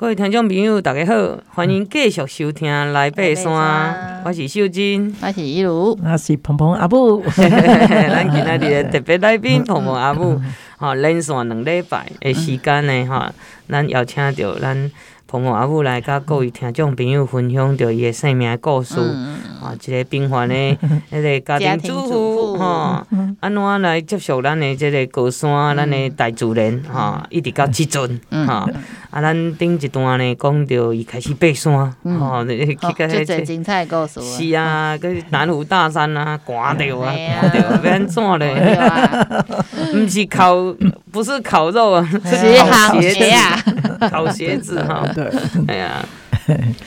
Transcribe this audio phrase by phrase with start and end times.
[0.00, 3.44] 各位听众朋友，大家好，欢迎继续收听《来爬山》，
[4.24, 7.22] 我是秀珍，我是一如，我是鹏鹏阿母。
[7.36, 10.40] 咱今仔日特别来宾鹏鹏阿母，
[10.80, 13.30] 哈，连续两礼拜的时间呢，哈，
[13.68, 14.90] 咱邀请到咱
[15.30, 18.98] 鹏鹏阿母来甲各位听众朋友分享着伊的生命故事，
[19.62, 20.54] 啊，一个平凡的
[21.12, 23.06] 迄个家庭主妇，吼，
[23.38, 28.68] 安怎来接受咱的这个高山，咱的大自然，吼，一直到即阵，哈。
[29.10, 31.72] 啊，咱顶一段呢，讲着伊开始爬山，
[32.18, 34.20] 吼，去个迄个精彩故事。
[34.20, 38.80] 是啊，搁南湖大山啊， 寒着啊，寒着，要安怎咧？
[39.94, 40.56] 毋是烤，
[41.12, 45.06] 不是烤肉啊，是烤鞋子， 烤鞋子哈。
[45.14, 45.30] 对，
[45.68, 46.04] 哎呀，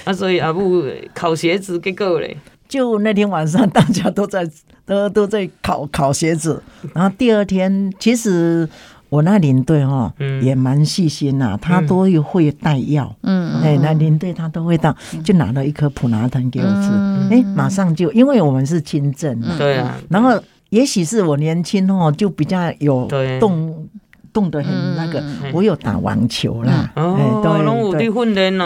[0.06, 0.84] 啊，所以阿母
[1.14, 2.36] 烤鞋子结果嘞，
[2.68, 4.50] 就那天晚上大家都在
[4.86, 6.62] 都都在烤烤鞋子，
[6.94, 8.68] 然后第二天其实。
[9.10, 10.12] 我那领队哈
[10.42, 14.92] 也蛮细心呐，他都会带药，嗯，哎，那领队他都会到，
[15.24, 16.90] 就拿了一颗普拿疼给我吃，
[17.30, 20.32] 哎，马上就，因为我们是轻症，对啊，然后
[20.70, 23.08] 也许是我年轻哦，就比较有
[23.40, 23.88] 动
[24.34, 27.66] 动得很那个，我有打网球啦，哦，对对。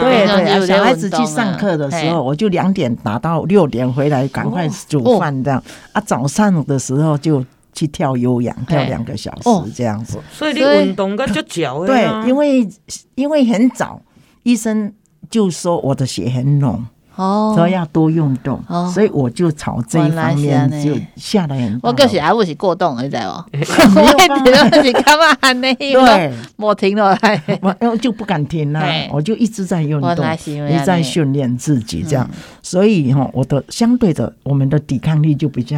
[0.02, 7.44] 对对，小孩子去上课的时候，我就两点打到六点回来，赶快煮饭这样，啊，早上的时候就。
[7.74, 12.68] 去跳有氧，跳两个小时这样子，所以你运动个就脚对，因为
[13.14, 14.02] 因为很早，
[14.42, 14.92] 医生
[15.30, 16.84] 就说我的血很浓。
[17.18, 18.62] 哦，所以要多运动，
[18.94, 21.90] 所以我就朝这一方面就下了很多。
[21.90, 23.44] 我就是还不是过动，你知道吗？
[23.52, 25.74] 我是干嘛呢？
[25.74, 28.80] 对，我停了来，我就不敢停了，
[29.10, 30.14] 我就一直在运动，
[30.70, 32.28] 一直在训练自己这样。
[32.62, 35.76] 所以哈，我的相对的，我们的抵抗力就比较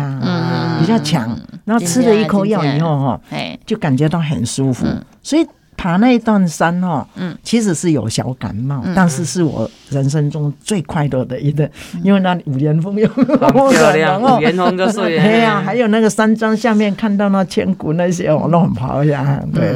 [0.79, 1.35] 比较强。
[1.65, 3.21] 然后吃了一口药以后哈，
[3.65, 4.87] 就感觉到很舒服，
[5.23, 5.47] 所以。
[5.81, 11.67] 爬那一段山哦，嗯，其实是有小感冒，但是是我人生中最快乐的一段，
[12.03, 19.25] 因为那里五连峰有漂亮，五连峰就是 对呀，还有那个山庄下面看到那千古那些哦，都很漂亮，
[19.55, 19.73] 对，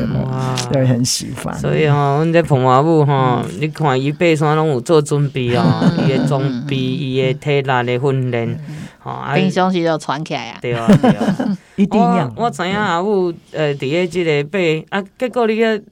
[0.70, 1.58] 对，很喜欢。
[1.58, 8.58] 所以哦，阮这鹏鹏阿母哈，你看伊爬山拢有做准备哦，伊的装备，伊的体力的训练，
[9.02, 10.58] 哦，平常时就传起来啊。
[10.60, 12.32] 对啊，对啊，一定要。
[12.36, 15.82] 我知影阿母呃，伫个这个爬啊，结果你个。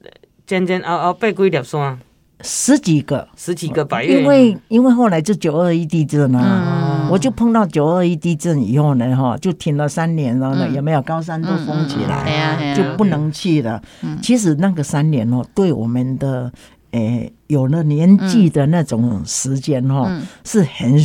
[0.45, 1.97] 前前后后爬几粒山，
[2.41, 4.19] 十几个，十几个百岳。
[4.19, 10.53] 因为因为后来就九二一地震啊，我就碰到九二一地震以后呢，哈，就停了三年了。
[10.53, 13.81] 呢有没有高山都封起来，就不能去了。
[14.21, 16.51] 其实那个三年哦，对我们的
[16.91, 20.11] 诶有了年纪的那种时间哈，
[20.43, 20.99] 是很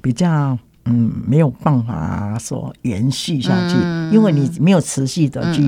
[0.00, 0.58] 比较。
[0.84, 3.76] 嗯，没有办法说延续下去，
[4.14, 5.64] 因为你没有持续的去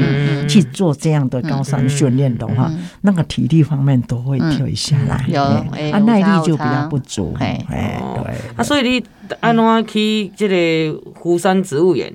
[0.48, 2.70] 去做这样的高山训练的话，
[3.02, 7.34] 那个体力方面都会退下来，有啊耐力就比较不足。
[7.38, 8.34] 哎，对。
[8.56, 9.04] 啊，所以你
[9.40, 12.12] 安怎去这个湖山植物园？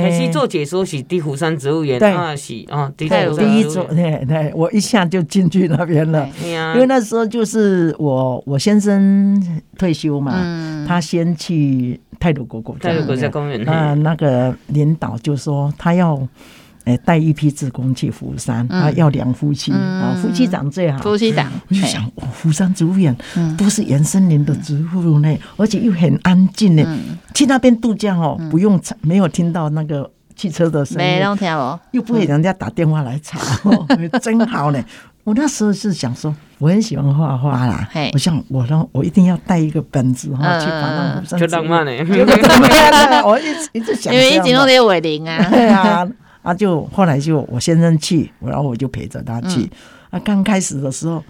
[0.00, 6.28] 开始做解说是第福山植物园，啊是啊，第一座，对对，我一下就进去那边了，
[6.74, 16.20] 因为那时候就是我我先生退休嘛，他先去泰鲁国国家泰鲁国家公园，那那个领导就说他要。
[16.84, 20.98] 哎，带一批志工去釜山，啊，要两夫妻啊，夫妻长最好。
[20.98, 23.14] 夫妻长，我就想，福山植物园
[23.58, 26.98] 都是原森林的植物呢，而且又很安静呢。
[27.34, 33.38] 去那边度假哦，不用没有听到那个汽车的声音，没听哦，又不会人家打电话来吵，
[34.20, 34.82] 真好呢。
[35.22, 41.38] 我那时候是想说，我很喜欢画画啦，我想我让我一定要带一个本子哈，去把那福山。
[41.38, 41.92] 就浪漫呢，
[43.28, 46.08] 我一直一直想，因为一直都在伟林啊， 对啊。
[46.42, 49.70] 啊，就后来就我先生去，然后我就陪着他去。
[50.10, 51.22] 啊，刚开始的时候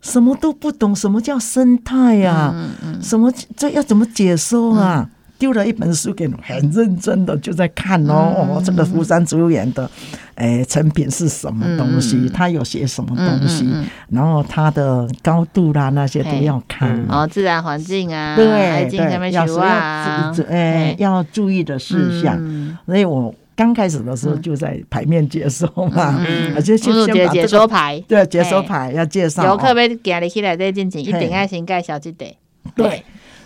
[0.00, 2.54] 什么都不懂，什么叫生态呀？
[3.00, 5.08] 什么这要怎么解说啊？
[5.38, 8.46] 丢了一本书给我，很认真的就在看哦。
[8.48, 9.90] 哦，这个福山植物园的，
[10.36, 12.28] 哎，成品是什么东西？
[12.28, 13.68] 他有写什么东西？
[14.10, 17.04] 然后它的高度啦，那些都要看。
[17.08, 22.38] 哦，自然环境啊，对对，要要注哎要注意的事项。
[22.86, 23.34] 所以我。
[23.54, 26.18] 刚开始的时候就在牌面解说嘛，
[26.54, 29.44] 而且先先把解说牌，对解说牌要介绍。
[29.44, 32.26] 游客要行入去来这进行，一定要先介绍这个。
[32.74, 33.04] 对，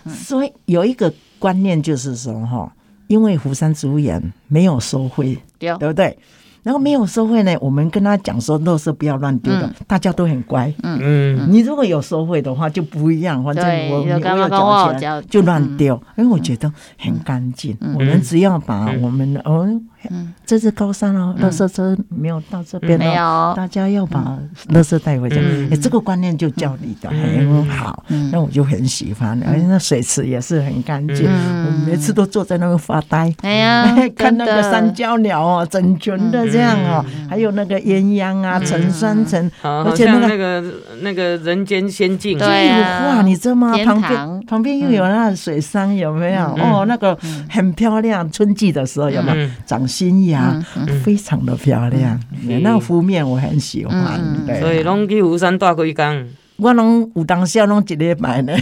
[0.09, 2.73] 所以有一个观念就是说哈，
[3.09, 5.75] 因为福山植物园没有收费，对。
[5.77, 6.17] 不对？
[6.63, 10.73] 然后没有收费呢，我们跟他讲说，垃圾不要乱丢的，大家都很乖。
[10.83, 10.99] 嗯。
[11.01, 17.77] 嗯，你如果有收费的话就不一样，反正我我有交钱就乱丢，因为我觉得很干净。
[17.95, 19.69] 我们只要把我们的哦。
[20.11, 24.39] 嗯，这是高山哦，垃圾车没有到这边哦，大家要把
[24.69, 25.37] 垃圾带回家。
[25.71, 29.41] 哎，这个观念就教你的很好，那我就很喜欢。
[29.47, 33.33] 而且那水池也是很干净，我每次都坐在那边发呆。
[33.43, 40.65] 哎呀，看那个山椒鸟哦，整群的这样哦，还有那个鸳鸯啊，成双成，而且那个
[41.01, 42.71] 那个人间仙境，对
[43.07, 43.77] 哇，你知道吗？
[43.85, 46.43] 旁边旁边又有那水杉，有没有？
[46.57, 47.17] 哦，那个
[47.49, 49.49] 很漂亮，春季的时候有没有？
[49.67, 50.63] 长新芽？
[51.03, 52.21] 非常的漂亮，
[52.63, 54.21] 那个湖面我很喜欢。
[54.61, 56.29] 所以拢去湖山大几工？
[56.57, 58.53] 我拢有当时拢一礼拜呢，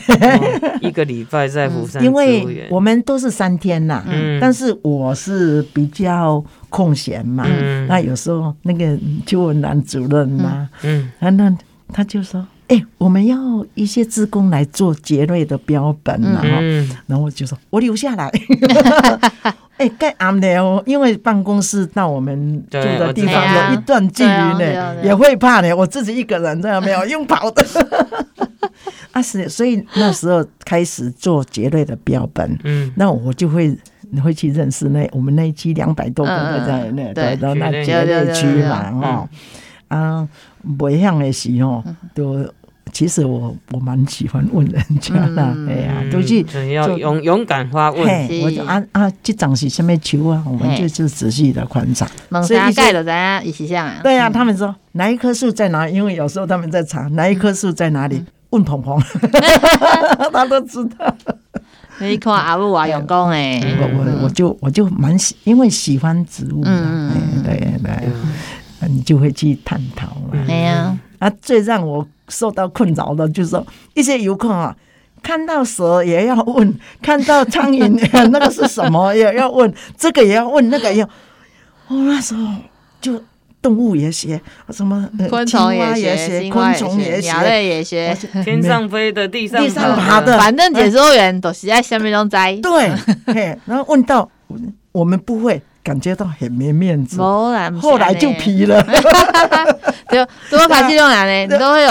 [0.81, 2.02] 一个礼拜在湖山。
[2.04, 4.04] 因为我们都是三天呐，
[4.40, 7.44] 但是我是比较空闲嘛，
[7.88, 8.96] 那有时候那个
[9.26, 11.56] 邱文兰主任嘛，嗯，那
[11.92, 12.46] 他就说。
[12.66, 13.36] 哎，我们要
[13.75, 16.62] 一些职工来做杰瑞的标本，然后，
[17.06, 18.32] 然后我就说，我留下来。
[19.76, 25.74] 哎，盖暗的哦，因为办公室到我们住的地方有一段距离呢，也会怕呢。
[25.74, 27.64] 我自己一个人这样没有用跑的。
[29.12, 33.76] 啊，是，所以那时候开始做节瑞的标本，嗯，那我就会
[34.22, 39.28] 会去认识那我们那一区两百多个在那对，然后那节瑞区嘛，哈。
[39.88, 40.28] 啊，
[40.78, 41.84] 不一样的时候，
[42.14, 42.44] 都
[42.94, 48.00] 其实我我蛮喜欢问人家的，哎呀，都是要勇勇敢发问。
[48.43, 50.43] 我就啊啊，这长是什么球啊？
[50.46, 52.08] 我们就就仔细的观察。
[52.46, 53.99] 所以盖的咱家一起像啊。
[54.05, 55.93] 对呀，他们说哪一棵树在哪里？
[55.93, 58.96] 因为有时候他们在查哪一棵树在哪里，问鹏鹏，
[60.32, 61.14] 他都知道。
[61.99, 68.08] 你看阿母啊，用功哎，我我我就我就蛮喜，因为喜欢植物嗯，对对。
[68.87, 70.46] 你就会去探讨了。
[70.46, 74.74] 对呀，啊，最让我受到困扰的，就是说一些游客啊，
[75.22, 77.88] 看到蛇也要问，看到苍蝇
[78.30, 81.08] 那个是什么也要问，这个也要问，那个也要。
[81.88, 82.48] 我那时候
[83.00, 83.22] 就
[83.60, 84.40] 动物也学，
[84.70, 89.62] 什么昆虫也学，昆虫也学，鸟类也学，天上飞的，地上
[89.96, 92.56] 爬的，反正解说员都是在下面中摘。
[92.56, 94.30] 对，然后问到
[94.92, 95.62] 我们不会。
[95.84, 97.52] 感觉到很没面子，后
[97.98, 98.82] 来就批了。
[100.10, 101.90] 就 多发这种人呢，你都会有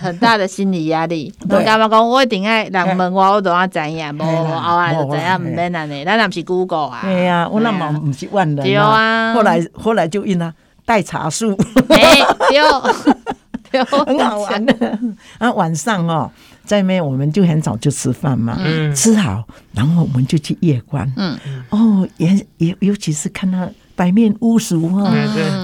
[0.00, 1.32] 很大的心理压力。
[1.50, 2.08] 我干嘛讲？
[2.08, 4.14] 我一定爱人问我，我都要知影。
[4.14, 7.00] 无后来就知影唔免安尼，咱那不是 Google 啊。
[7.02, 8.64] 对呀，我那么不是万能。
[8.64, 9.34] 对啊。
[9.34, 10.54] 后来后来就因啊
[10.86, 11.58] 带茶树。
[11.88, 12.20] 哎，
[13.72, 14.98] 对，很好玩的。
[15.38, 16.30] 啊，晚上哦。
[16.72, 21.06] 在那边我们就很早就吃饭嘛，嗯、吃好，然后我们就去夜观。
[21.18, 21.38] 嗯，
[21.68, 25.12] 哦，也也尤其是看到白面鼯鼠哈，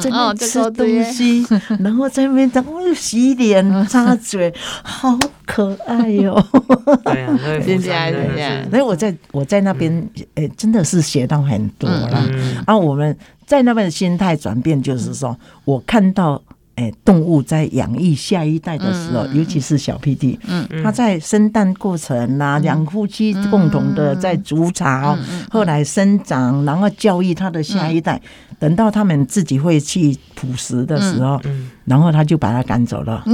[0.02, 1.46] 在那吃东西，
[1.81, 4.52] 然后在那边在哦洗脸擦嘴，
[4.82, 7.00] 好可爱哟、哦。
[7.02, 8.69] 对呀，谢谢谢谢。
[8.69, 12.22] 所以我在我在那边，诶，真的是学到很多了。
[12.31, 13.16] 嗯、啊，我们
[13.46, 15.34] 在那边的心态转变，就是说
[15.64, 16.43] 我看到。
[16.78, 25.19] 哎，动物在养育下一代的时候，尤其是小 PD，嗯，他在生蛋过程啊，两夫妻共同的在筑巢，
[25.50, 28.22] 后来生长，然后教育他的下一代，
[28.60, 31.40] 等到他们自己会去捕食的时候，
[31.84, 33.25] 然后他就把它赶走了，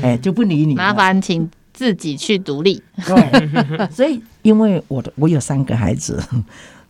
[0.00, 2.82] 哎，就不理你，麻烦请自己去独立。
[3.04, 6.18] 对， 所以因为我的我有三个孩子，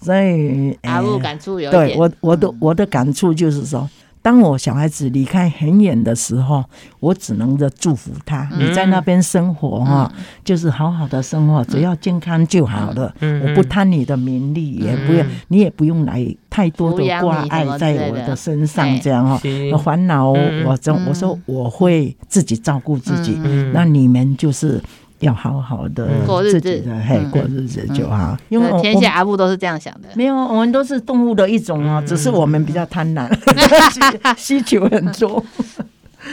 [0.00, 3.90] 所以阿母感触有对我我的我的感触就是说。
[4.24, 6.64] 当我小孩子离开很远的时候，
[6.98, 8.48] 我只能的祝福他。
[8.58, 10.10] 你在那边生活哈，
[10.42, 13.14] 就是好好的生活，只要健康就好了。
[13.20, 19.38] 我不贪你的名利，也不用，你也不用来太多的挂碍在我的身上，这样哈。
[19.84, 23.34] 烦恼，我这我说我会自己照顾自己。
[23.74, 24.80] 那你们就是。
[25.24, 28.36] 要好好的过日子，嘿，过日子就好。
[28.50, 30.08] 因为天下阿布都是这样想的。
[30.14, 33.28] 没有，我们都是动物的一种啊，只是我们比较贪婪，
[34.36, 35.42] 需求很多。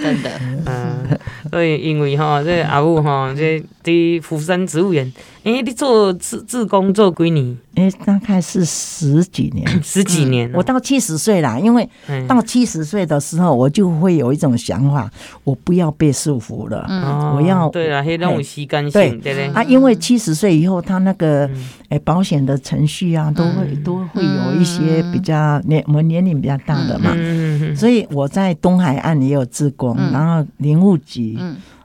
[0.02, 0.30] 真的，
[0.66, 1.20] 嗯，
[1.52, 5.12] 所以因为哈，这阿布哈，这在福山植物园，
[5.44, 7.58] 哎，你做自自工做几年？
[7.74, 10.52] 哎，大概是十几年， 十几年。
[10.54, 11.88] 我到七十岁啦，因为
[12.28, 15.10] 到七十岁的时候，我就会有一种想法，
[15.44, 16.86] 我不要被束缚了。
[16.90, 19.34] 嗯，我要对啊，黑那种时间性，对。
[19.34, 21.50] 对啊，因为七十岁以后，他那个
[21.90, 27.12] 哎保险的程序啊，都会都会有一些比较年我们年龄比较大的嘛。
[27.16, 31.40] 嗯，所以我在东海岸也有自工，然后林务局，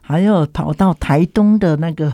[0.07, 2.13] 还有跑到台东的那个。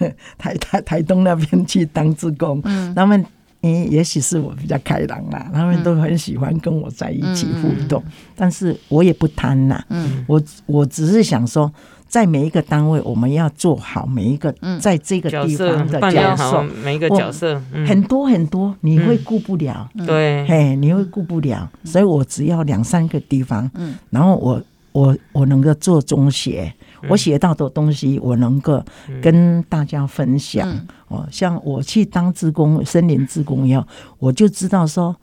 [0.38, 3.22] 台台台东那边去当志工，嗯、他们
[3.60, 11.70] 嗯，也许是我比较开朗啦，他们都很喜欢跟我在一起互动，嗯、但是我也不贪啦，嗯、我我只是想说，
[12.08, 23.98] 在每一个单位，我们要做好每一个在这个地方的角色，每一个角色很多很多，你会顾不了，对，嘿，你会顾不了，所以我只要两三个地方，嗯。
[24.08, 26.72] 然后我我我能够做中学。
[27.08, 28.82] 我写到的东西，我能够
[29.22, 30.68] 跟大家分享。
[31.08, 33.84] 哦，像我去当职工，森林职工以后，
[34.18, 35.14] 我就知道说，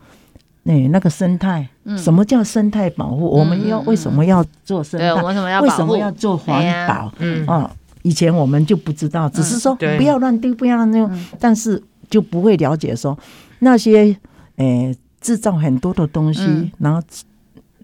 [0.64, 1.68] 那那个生态，
[1.98, 3.26] 什么叫生态保护？
[3.26, 5.14] 我们要为什么要做生态？
[5.62, 7.14] 为什么要做环保？
[7.20, 7.70] 嗯，哦，
[8.02, 13.18] 以前我们就不知道，只是说不要乱丢，不要乱丢，但是就不会了解说
[13.60, 14.16] 那些
[14.58, 17.02] 诶制造很多的东西，然后。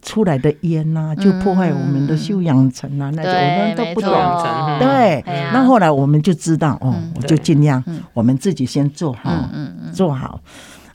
[0.03, 4.11] 出来的烟呐、啊，就破坏我们的休养层啊，嗯、那些我们都不懂。
[4.79, 7.83] 对，那后来我们就知道，哦，我就尽量，
[8.13, 9.49] 我们自己先做好，
[9.93, 10.39] 做好。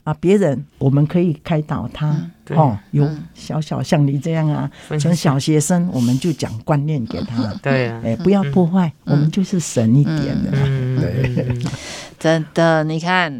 [0.05, 2.15] 啊，别人我们可以开导他，
[2.51, 10.51] 哦，有小小像你这样啊，从小学生我们就讲观念给他， 对，哎，不要破坏，我们就是省一点的，
[10.99, 11.57] 对。
[12.19, 13.31] 真的，你看，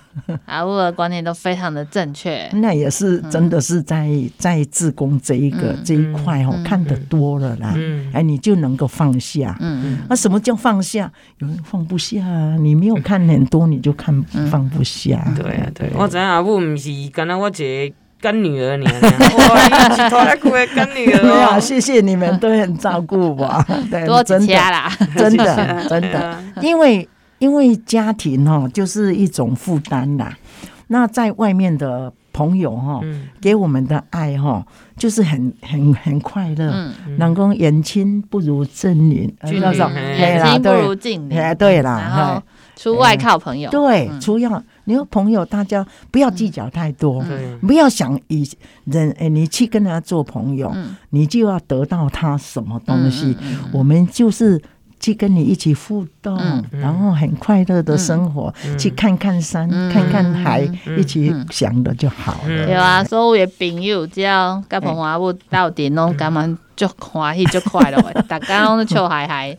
[0.46, 2.48] 阿武的观念都非常的正确。
[2.54, 4.08] 那也是真的是在
[4.38, 7.74] 在自宫这一个这一块哦，看得多了啦。
[8.12, 9.56] 哎，你就能够放下。
[9.60, 9.98] 嗯嗯。
[10.08, 11.10] 那什么叫放下？
[11.38, 12.22] 有人放不下，
[12.60, 15.24] 你没有看很多，你就看放不下。
[15.36, 15.90] 对啊，对。
[15.94, 21.22] 我知阿武不是干那我一个干女儿， 你哇，一起拖来哭的干女儿。
[21.24, 23.64] 没有，谢谢你们都很照顾我。
[23.90, 27.08] 对，多谢啦，真的真的，因为。
[27.42, 30.38] 因为家庭哈就是一种负担啦，
[30.86, 33.00] 那在外面的朋友哈，
[33.40, 34.64] 给我们的爱哈，
[34.96, 36.70] 就是很很很快乐。
[36.72, 41.36] 嗯，能够远亲不如近邻，那种远亲不如近邻。
[41.36, 42.40] 哎，对啦，然后
[42.76, 43.68] 出外靠朋友。
[43.72, 47.24] 对，出要你说朋友，大家不要计较太多，
[47.62, 48.48] 不要想以
[48.84, 50.72] 人哎，你去跟他做朋友，
[51.10, 53.36] 你就要得到他什么东西。
[53.72, 54.62] 我们就是。
[55.02, 56.38] 去跟你一起互动，
[56.70, 60.60] 然后很快乐的生活，去看看山，看看海，
[60.96, 62.70] 一起想的就好了。
[62.70, 69.58] 有啊，所有的朋友只要跟澎湖阿武斗阵，拢感觉就欢喜就快乐，大家拢笑 嗨嗨。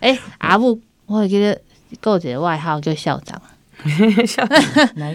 [0.00, 1.48] 哎，阿武，我记得
[2.02, 3.38] 有一个外号叫校长，
[4.26, 4.58] 校长。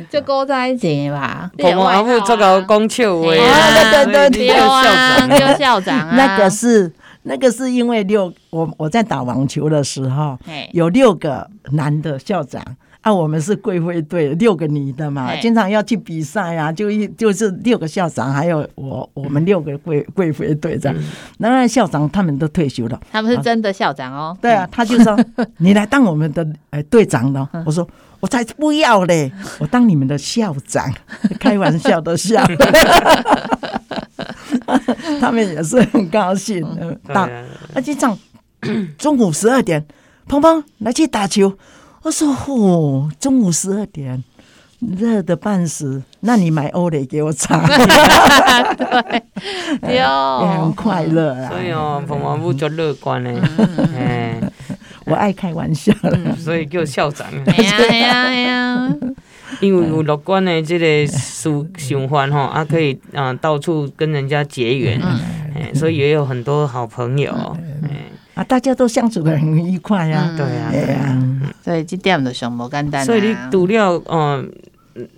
[0.11, 1.49] 就勾在一起吧。
[1.57, 6.93] 澎湖阿武做个讲笑话，对对对，叫校长，叫校长啊，那个是。
[7.23, 10.37] 那个是因为六我我在打网球的时候，
[10.71, 12.61] 有六个男的校长
[13.01, 20.93] 啊，我们是贵妃队，六个女的嘛，经常要去比赛啊，就一就是六个校长，还有我我们六个贵贵妃队长，
[21.37, 24.37] 那校长他们都退休了，他们是真的校长哦。
[24.41, 25.17] 对啊，他就说
[25.59, 27.87] 你来当我们的诶队长了，我说
[28.19, 30.89] 我才不要嘞，我当你们的校长，
[31.39, 32.41] 开玩笑的笑。
[35.19, 36.65] 他们也是很高兴。
[37.13, 37.29] 打，
[37.73, 38.17] 而且这样，
[38.97, 39.85] 中午十二点，
[40.27, 41.57] 鹏鹏来去打球。
[42.03, 44.23] 我说：“嚯，中午十二点，
[44.79, 46.03] 热的半死。
[46.19, 47.61] 那你买欧蕾给我尝。
[49.81, 51.49] ”对，有，也很快乐啊。
[51.49, 53.41] 所以哦，澎湖阿武就乐观呢。
[53.97, 54.37] 哎，
[55.05, 55.93] 我爱开玩笑，
[56.37, 57.27] 所以叫校长。
[57.45, 58.95] 哎呀哎呀哎呀！
[59.63, 64.99] 因为有乐观的这个思想法哈，啊可以啊到处跟人家结缘，
[65.73, 67.31] 所以也有很多好朋友，
[68.33, 71.23] 啊大家都相处的很愉快呀，对啊，对啊，
[71.63, 73.05] 所以这点就上无简单。
[73.05, 74.51] 所以你除了嗯，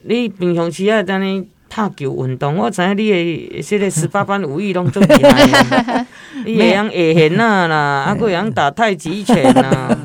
[0.03, 6.05] 你平常时啊在那踢球运动，我知影你的这个十八般武艺拢做厉害，
[6.45, 7.75] 你会用下弦啊啦，
[8.05, 9.97] 啊佫会用打太极拳啊。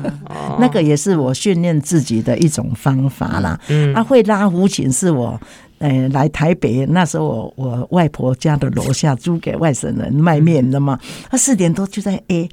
[0.59, 3.59] 那个也是我训练自己的一种方法啦。
[3.69, 5.39] 嗯，他会拉胡琴是我，
[5.79, 10.99] 呃，来台北那时候我我外婆家的楼下租给外省人卖面的嘛。
[11.29, 12.49] 他四点多就在 A，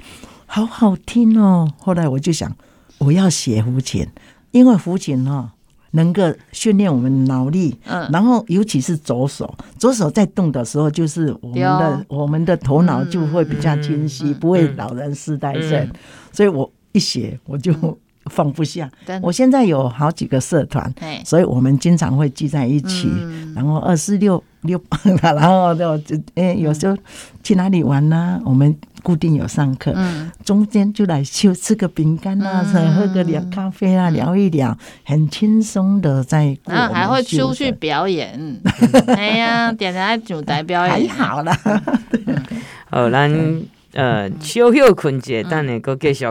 [0.47, 1.73] 好好听哦。
[1.79, 2.55] 后来我就想，
[2.99, 4.07] 我要学胡琴，
[4.51, 5.51] 因为胡琴哦
[5.93, 15.89] 能够训练我们脑力，嗯，然后尤其是左手，左手在动的时候，就是我们的我们的头脑就会比较清晰，不会老人痴呆症，
[16.33, 16.71] 所以我。
[16.93, 17.73] 一写我就
[18.27, 18.91] 放不下。
[19.23, 20.93] 我现在有好几个社团，
[21.25, 23.11] 所以我们经常会聚在一起。
[23.55, 24.81] 然后二四六六，
[25.23, 26.97] 然后就诶，有时候
[27.43, 28.41] 去哪里玩呢？
[28.45, 29.95] 我们固定有上课，
[30.45, 32.63] 中间就来就吃个饼干啊，
[32.95, 36.57] 喝个聊咖啡啊，聊一聊，很轻松的在。
[36.67, 38.61] 然后还会出去表演。
[39.09, 41.59] 哎呀，点台主台表演还好啦。
[42.91, 43.63] 好，咱。
[43.95, 46.27] 呃，小休困者，等下搁继续